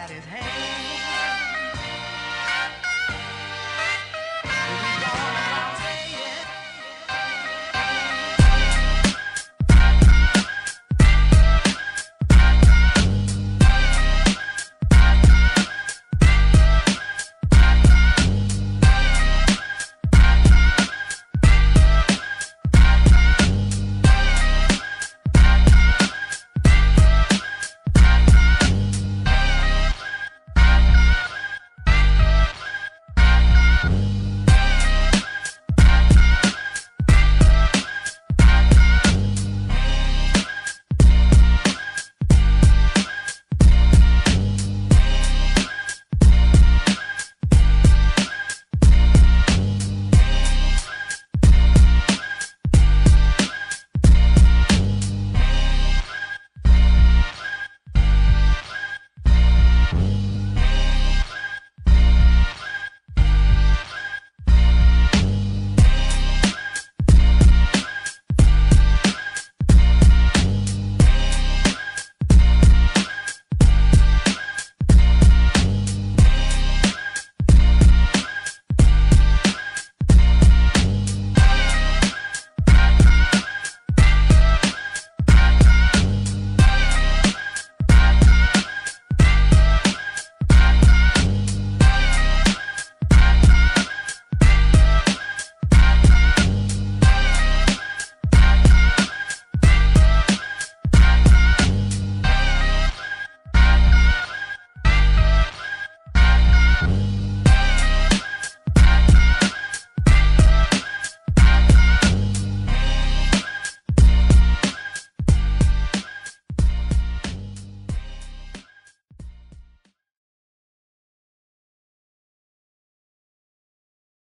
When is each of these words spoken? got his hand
got 0.00 0.08
his 0.08 0.24
hand 0.24 0.59